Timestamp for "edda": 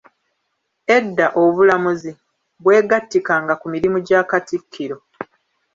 0.97-1.27